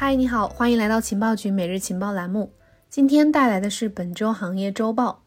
[0.00, 2.52] 嗨，你好，欢迎来到情报局每日情报栏目。
[2.88, 5.24] 今天带来的是本周行业周报。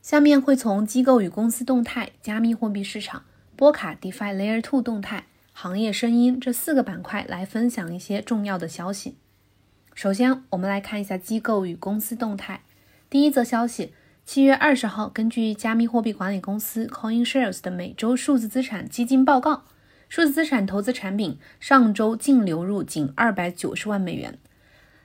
[0.00, 3.24] 下面会从机构与公司动态、加密货币市场、
[3.56, 9.16] 波卡 DeFi Layer Two 动态、行业声音这四个板块来分享一些重要的消息。
[9.92, 12.62] 首先，我们来看一下机构与公司动态。
[13.10, 13.92] 第一则消息，
[14.24, 19.64] 七月二十号，根据加密货币管理公司 CoinShares 的每周数字资产基金报告。
[20.12, 24.36] 数字资产投资产品上周净流入仅二百九十万美元。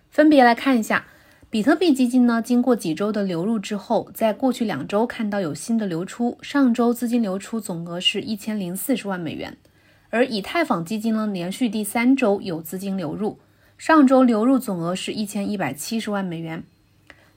[0.10, 1.06] 分别来看一下，
[1.50, 9.56] 比特币基金呢，经过几周的流入之后，在过去两周看到有新的流出，上周资金流出总额是一千零四十万美元。
[10.10, 13.40] 而以太坊基金呢，连续第三周有资金流入，
[13.78, 16.66] 上周流入总额是一千一百七十万美元。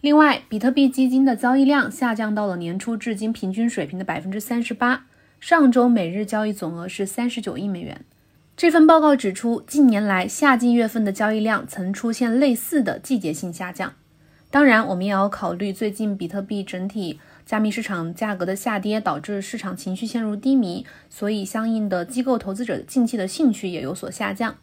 [0.01, 5.07] 另外，比特币基金的交易量下降到了年初至今平均水平的百分之三十八。
[5.41, 8.05] 上周每日交易总额是三十九亿美元。
[8.59, 13.95] 这份报告指出，近年来夏季月份的交易量曾出现类似的季节性下降。
[14.51, 24.59] 当然，我们也要考虑最近比特币整体加密市场价格的下跌，导致市场情绪陷入低迷，所以相应的机构投资者近期的兴趣也有所下降。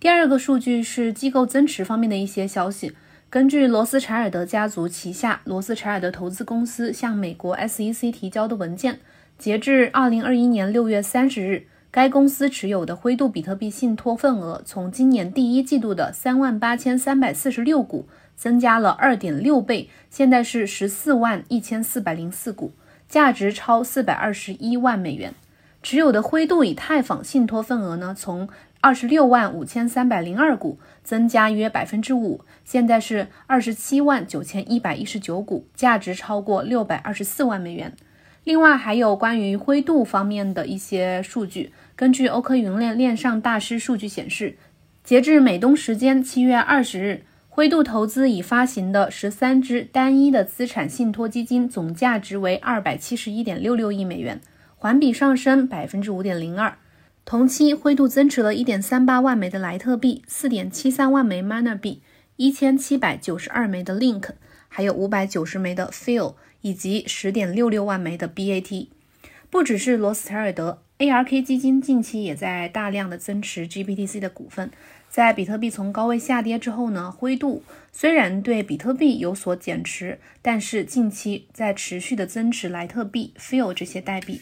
[0.00, 2.94] 第二个数据是机构增持方面的一些消息。
[3.28, 9.00] 根据罗斯柴尔德家族旗下罗斯柴尔德投资公司向美国 SEC 提交的文件。
[9.38, 22.72] 截至二零二一年六月三十日，该公司持有的灰度比特币信托份额从今年第一季度的三万八千三百四十六股增加了二点六倍，现在是十四万一千四百零四股，
[23.08, 25.34] 价值超四百二十一万美元。
[25.82, 28.48] 持有的灰度以太坊信托份额呢，从
[28.80, 37.94] 二十六万五千三百零二股增加约百分之五，现在是二十七万九千一百一十九股，价值超过六百二十四万美元。
[38.46, 41.72] 另外还有关于灰度方面的一些数据。
[41.96, 44.56] 根据欧科云链链上大师数据显示，
[45.02, 54.40] 截至美东时间七月二十日，灰度投资已发行的十三只单一的资产信托基金总价值为二百七十一点六六亿美元，
[54.76, 56.78] 环比上升百分之五点零二。
[57.24, 62.00] 同期，灰度增持了一点三八万枚的莱特币，四点七三万枚 Mana 币，
[62.36, 64.28] 一千七百九十二枚的 Link，
[64.68, 66.34] 还有五百九十枚的 Feel。
[66.66, 68.88] 以及十点六六万枚的 BAT，
[69.48, 74.72] 不只是罗斯柴尔德，ARK 基金近期也在大量的增持 GBTC 的股份。
[75.08, 77.62] 在比特币从高位下跌之后呢，灰度
[77.92, 84.40] 虽然对比特币有所减持，但是近期在持续的增持莱特币、Feel 这些代币。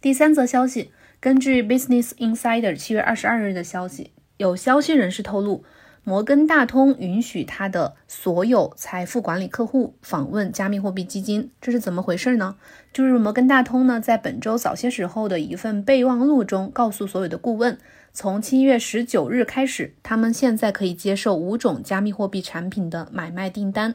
[0.00, 0.90] 第三则消息，
[1.20, 5.64] 根据 Business Insider 七月二十二日的消息，有消息人士透露。
[6.04, 12.56] 摩根大通允许他的所有财富管理客户访问加密货币基金，这是怎么回事呢？
[12.92, 17.78] 就是摩根大通呢，在本周早些时候的一份备忘录中，告诉所有的顾问，
[18.12, 23.94] 从七月十九日开始，他们现在可以接受五种加密货币产品的买卖订单，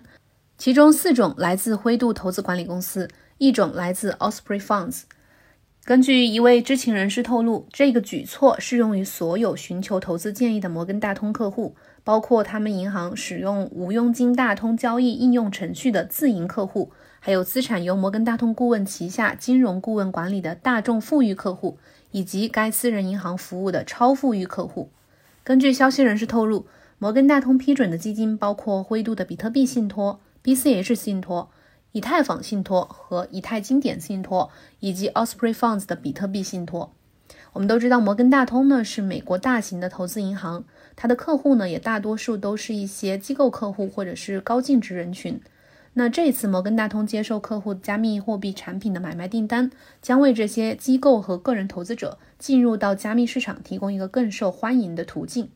[0.57, 5.01] 其中四种来自灰度投资管理公司，一种来自 Osprey Funds。
[5.87, 11.77] 根据一位知情人士透露，这个举措适用于所有寻求投资建议的摩根大通客户。
[12.03, 21.77] 包括他们银行使用无佣金大通交易应用程序的自营客户，还有资产由摩根大通顾问旗下金融顾问管理的大众富裕客户，
[22.11, 24.89] 以及该私人银行服务的超富裕客户。
[25.45, 26.65] 根据消息人士透露，
[26.99, 31.49] 摩根大通批准的基金包括灰度的比特币信托、BCH 信托、
[31.91, 36.93] 以太坊信托和以太经典信托，以及 Osprey Funds 的比特币信托。
[37.53, 40.63] 我们都知道，摩根大通呢是美国大型的投资银行。
[40.95, 45.41] 它的客户呢，也大多数都是一些机构客户或者是高净值人群。
[45.93, 55.49] 那这一次摩根大通接受客户加密货币产品的买卖订单，将为这些机构和个人投资者进入到加密市场提供一个更受欢迎的途径。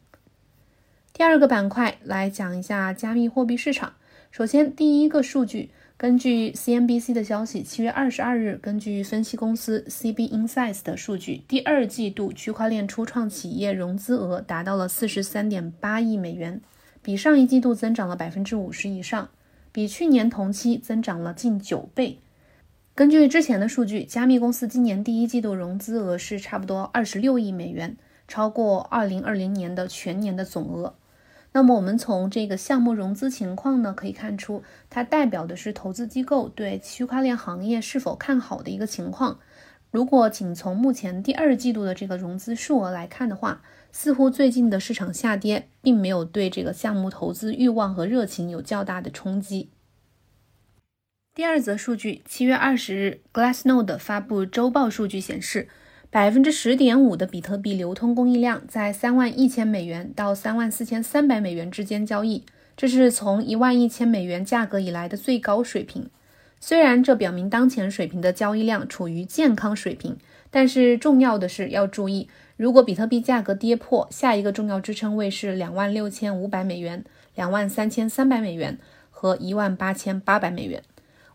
[1.14, 3.94] 第二个板块来讲一下加密货币市场。
[4.32, 5.72] 首先，第一个数据。
[5.98, 16.62] 根据 CNBC 的消息，七月二十二日，根据分析公司 CB Insights 的数据，第二季度区块链初创企业融资额达到了四十三点八亿美元，
[17.02, 19.30] 比上一季度增长了百分之五十以上，
[19.74, 22.20] 比去年同期增长了近九倍。
[22.96, 27.98] 根据之前的数据，加密公司今年第一季度融资额是差不多二十六亿美元，
[28.30, 30.96] 超过二零二零年的全年的总额。
[31.54, 39.40] 那么我们从这个项目融资情况呢，可以看出，它代表的是投资机构对区块链行业是否看好的一个情况。
[39.92, 43.62] 如果仅从目前第二季度的这个融资数额来看的话，
[43.92, 49.70] 似乎最近的市场下跌并没有对这个项目投资欲望和热情有较大的冲击。
[51.36, 55.68] 第二则数据，七月二十日，Glassnode 发布周报数据显示。
[56.12, 62.44] 百分之十点五的比特币流通供应量在三万一千美元到三万四千三百美元之间交易，
[62.76, 66.10] 这是从一万一千美元价格以来的最高水平。
[66.60, 70.18] 虽然这表明当前水平的交易量处于健康水平，
[70.50, 72.28] 但是重要的是要注意，
[72.58, 77.06] 如果比特币价格跌破，下一个重要支撑位是两万六千五百美元、
[77.36, 78.78] 两万三千三百美元
[79.10, 80.84] 和一万八千八百美元。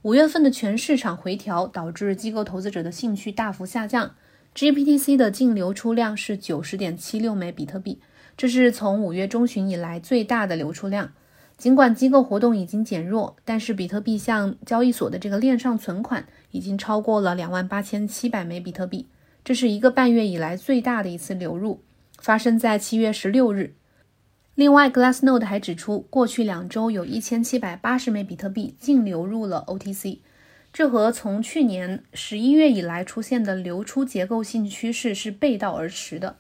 [0.03, 4.15] 五月份的全市场回调导致机构投资者的兴趣大幅下降。
[4.57, 7.99] GPTC 的净流出量是九十点七六枚比特币，
[8.39, 11.13] 这是从五月中旬以来最大的流出量。
[11.59, 19.07] 尽管机构活动已经减弱，但是比特币向交易所的这个链上存款已经超过了两万八千七百枚比特币，
[19.45, 21.83] 这是一个半月以来最大的一次流入，
[22.19, 23.75] 发生在七月十六日。
[24.55, 30.21] 另外，Glassnode 还指出，过去两周有一千七百八十枚比特币净流入了 OTC。
[30.77, 36.37] 这和从去年十一月以来出现的流出结构性趋势是背道而驰的。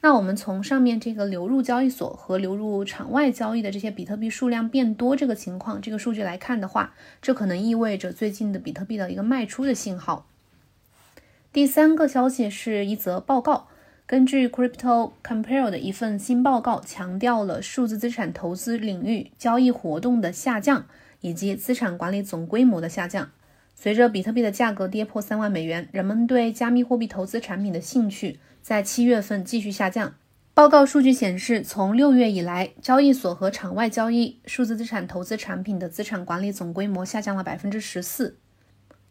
[0.00, 10.24] 那我们从上面这个流入交易所和流入场外交易的这些比特币数量变多这个情况，这个数据来看的话，这可能意味着最近的比特币的一个卖出的信号。
[11.52, 13.68] 第三个消息是一则报告，
[14.06, 20.86] 根据 Crypto Compare 的一份新报告，强调了数字资产投资领域交易活动的下降
[21.20, 23.30] 以及资产管理总规模的下降。
[23.80, 30.14] 随着比特币的价格跌破三万美元，人们对加密货币投资产品的兴趣在七月份继续下降。
[30.52, 38.38] 报告数据显示，从六月以来，交易所和场外交易数字资产投资产品的资产管理总规模下降了百分之十四，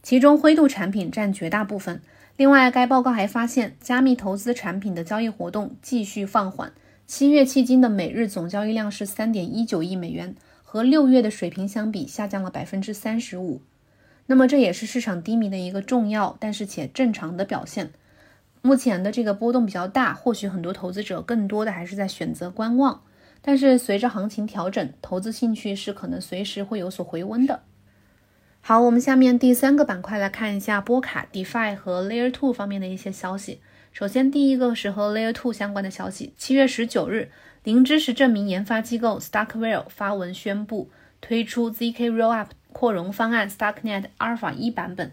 [0.04, 2.02] 其中灰度产品占绝大部分。
[2.36, 6.74] 另外，该报告还发现，加密投资产品的交易活动继续放缓。
[7.06, 13.62] 七月迄今的每日总交易量是三点一九亿美元，和六月的水平相比，下降了百分之三十五。
[14.28, 17.92] 那么这也是市场低迷的一个重要但是且正常的表现。
[18.62, 23.02] 目前的这个波动比较大，或许很多投资者更多的还是在选择观望。
[23.42, 27.62] 但是随着行情调整，投资兴趣是可能随时会有所回温的。
[28.60, 33.62] 好，我们下面第三个板块来看一下波卡、DeFi 和 Layer Two 方面的一些消息。
[33.94, 36.34] 首先，第一个是和 Layer Two 相关的消息。
[36.36, 37.32] 七月十九日，
[37.64, 40.90] 零知识证明研发机构 Starkware 发文宣布
[41.22, 42.48] 推出 zk Rollup。
[42.78, 45.12] 扩容方案 Starknet Alpha 一版本，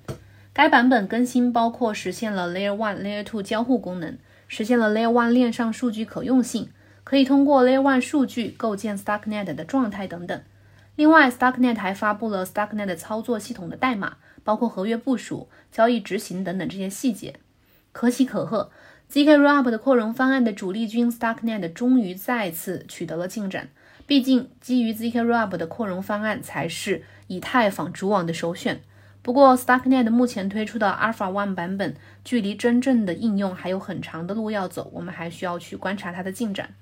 [0.53, 6.69] 该版本更新包括实现了 Layer One、Layer Two 交互功能，实现了 Layer One 链上数据可用性，
[7.05, 10.39] 可以通过 Layer One 数据构建 Starknet 的状态等等。
[10.95, 17.37] 另外，Starknet 还发布了 Starknet 操作系统的代码，包括合约部署、交易执行等等这些细节。
[17.93, 18.71] 可喜可贺
[19.11, 23.71] zero up 的扩容方案的主力军 Starknet 终于再次取得了进展。
[24.07, 28.83] 毕竟，基于 zk Rollup 的扩容方案才是以太坊主网的首选。
[29.23, 36.75] 不过，Starknet 目前推出的 Alpha One 版本，距离真正的应用还有很长的路要走，我们还需要去观察它的进展。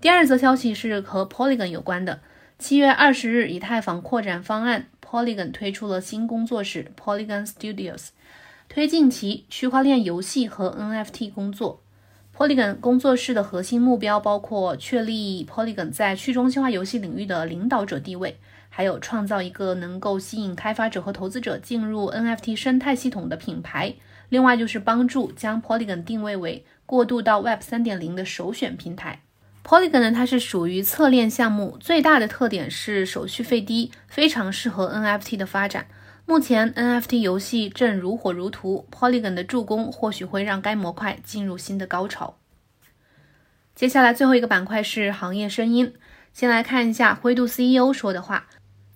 [0.00, 2.20] 第二则消息是和 Polygon 有关的。
[2.58, 8.08] 七月二十日，以太坊扩展方案 Polygon 推出了新工作室 Polygon Studios，
[8.68, 11.80] 推进其区块链游戏和 NFT 工作。
[12.38, 18.38] Polygon 工作室的核心目标包括确立 Polygon 在去中心化游戏领域的领导者地位，
[18.68, 23.92] 还有创造一个能够吸引开发者和投资者进入 NFT 生态系统的品牌。
[24.28, 29.22] 另外就是帮助将 Polygon 定位为过渡到 Web 3.0的首选平台。
[29.64, 35.88] Polygon 呢，它是属于侧链项目，最大的特点是手续费低，非常适合 NFT 的发展。
[36.28, 42.36] 目前 NFT 游戏正如火如荼，Polygon 的助攻或许会让该模块进入新的高潮。
[43.74, 45.94] 接下来最后一个板块是行业声音，
[46.34, 48.46] 先来看一下灰度 CEO 说的话。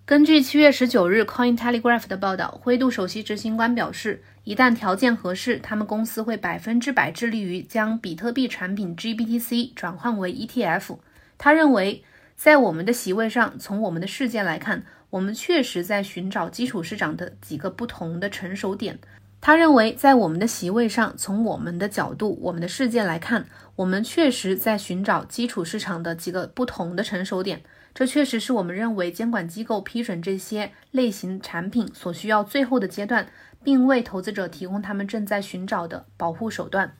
[0.05, 10.99] 根据七月十九日 Coin Telegraph 的报道，灰度首席执行官表示，一旦条件合适，他们公司会百分之百致力于将比特币产品 GBTC 转换为 ETF。
[11.39, 12.05] 他认为，
[12.37, 14.85] 在我们的席位上，从我们的事件来看。
[15.13, 18.99] 我们确实在寻找基础市场的几个不同的成熟点。
[19.43, 23.45] 他认为，在我们的席位上，从我们的角度、我们的事件来看，
[23.77, 27.63] 我们确实在寻找基础市场的几个不同的成熟点。
[27.95, 33.27] 这确实是我们认为监管机构批准这些类型产品所需要最后的阶段，
[33.63, 36.97] 并为投资者提供他们正在寻找的保护手段。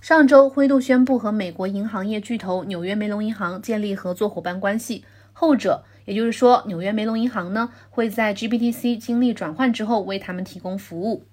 [0.00, 5.84] 上周，灰度宣布和美国银行业巨头纽约梅隆银行建立合作伙伴关系，后者。
[6.04, 11.24] 也就是说，纽约梅隆银行呢会在 GBTC 经历转换之后为他们提供服务。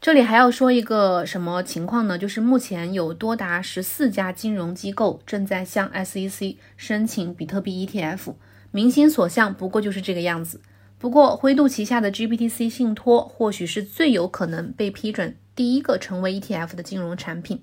[0.00, 2.18] 这里还要说一个什么情况呢？
[2.18, 8.34] 就是目前有多达十四家金融机构正在向 SEC 申请比特币 ETF，
[8.72, 10.60] 民心所向不过就是这个样子。
[10.98, 17.62] 不过灰度旗下的 GBTC 信托或许是最有可能被批准第一个成为 ETF 的金融产品。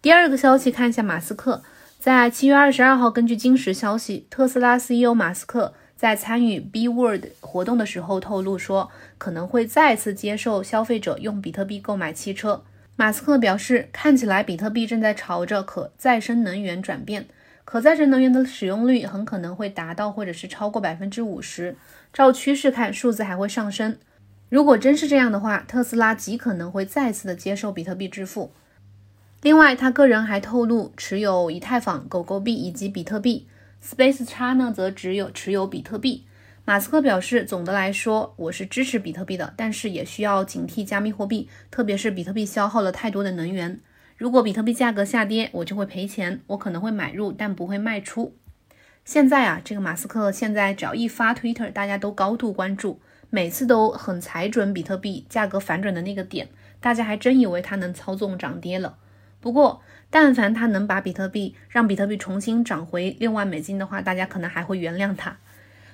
[0.00, 1.62] 第二个消息，看一下马斯克
[1.98, 8.88] 在七月二十二号，根据金石消息，特斯拉 CEO 马斯克在参与 B Word 活动的时候透露说，
[9.18, 12.62] 可能会再次接受消费者用比特币购买汽车。
[12.94, 17.26] 马斯克表示，看起来比特币正在朝着可再生能源转变，
[17.64, 21.74] 可再生能源的使用率很可能会达到或者是超过百分之五十。
[22.12, 23.98] 照趋势看，数字还会上升。
[24.48, 28.52] 如果真是这样的话，特斯拉极可能会再次的接受比特币支付。
[29.40, 33.46] 另外，他个人还透露持有以太坊、狗狗币以及比特币。
[33.80, 36.24] ，SpaceX 呢，则只有持有比特币。
[36.64, 43.80] 马斯克表示，总的来说，我是支持比特币的，但是也需要警惕加密货币，特别是比特币消耗了太多的能源。
[44.16, 46.40] 如果比特币价格下跌，我就会赔钱。
[46.48, 48.34] 我可能会买入，但不会卖出。
[49.04, 56.48] 现在啊，这个马斯克现在只要一发 Twitter，大家都高度关注，每次都很踩准比特币价格反转的那个点，
[56.80, 58.98] 大家还真以为他能操纵涨跌了。
[59.40, 65.38] 不过，但凡他能把比特币让比特币重新涨回六万美金的话，大家可能还会原谅他。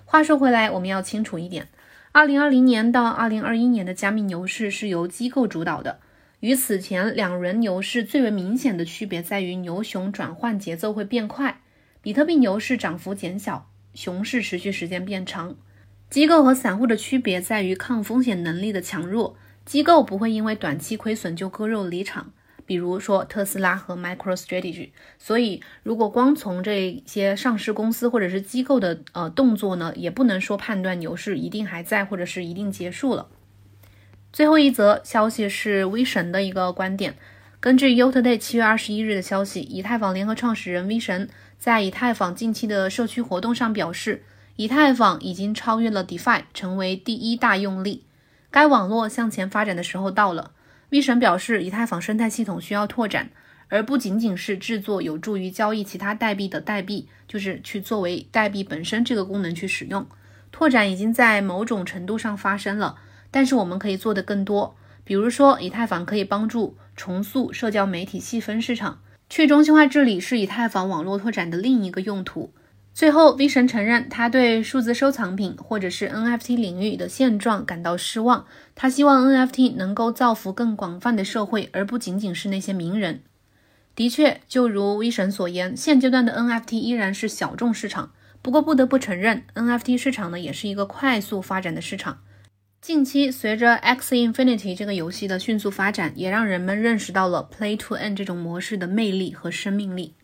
[0.04, 1.68] 话说回来，我们要清楚一点，
[2.12, 5.98] 二零二零年到二零二一年的加密牛市是由机构主导的。
[6.40, 11.60] 与此前两轮牛市最为明显的区别在于，牛熊转换节奏会变快。
[12.02, 15.56] 比特币牛市涨幅减小，熊市持续时间变长。
[16.10, 19.36] 机构和散户的区别在于抗风险能力的强弱。
[19.64, 22.32] 机构不会因为短期亏损就割肉离场。
[22.66, 33.28] 比如说特斯拉和 MicroStrategy，所以如果光从这些上市公司或者是机构的呃动作呢，也不能说判断牛市一定还在或者是一定结束了。
[34.32, 37.14] 最后一则消息是威神的一个观点，
[37.60, 41.28] 根据 UToday 七月二十一日的消息，以太坊联合创始人威神
[41.58, 44.24] 在以太坊近期的社区活动上表示，
[44.56, 48.04] 以太坊已经超越了 DeFi，成为第一大用力，
[48.50, 50.52] 该网络向前发展的时候到了。
[50.90, 53.30] V 神表示，以太坊生态系统需要拓展，
[53.68, 60.06] 而不仅仅是制作有助于交易其他代币的代币，就是去作为代币本身这个功能去使用。
[60.52, 62.96] 拓展已经在某种程度上发生了，
[63.30, 64.76] 但是我们可以做得更多。
[65.02, 72.52] 比如说，以太坊可以帮助重塑社交媒体细分市场，去中心化治理是以太坊网络拓展的另一个用途。
[72.94, 78.46] 最后，V 神承认他对数字收藏品或者是 NFT 领域的现状感到失望。
[78.76, 83.22] 他希望 NFT 能够造福更广泛的社会，而不仅仅是那些名人。
[83.96, 88.12] 的确，就如 V 神所言，现阶段的 NFT 依然是小众市场。
[88.40, 92.20] 不过，不得不承认，NFT 市场呢也是一个快速发展的市场。
[92.80, 100.14] 近期，随着 X Infinity 这个游戏的迅速发展，也让人们认识到了 Play to Earn 这种模式的魅力和生命力。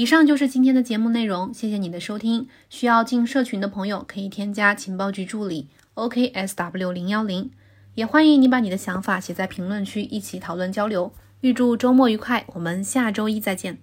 [0.00, 2.48] 以上就是今天的节目内容，谢谢你的收听。
[2.70, 7.50] 需要进社群的朋友可以添加情报局助理 OKSW 零幺零，
[7.96, 11.12] 也欢迎你把你的想法写在评论区，一起讨论交流。
[11.42, 13.76] 预祝周末愉快，我们下周一再见。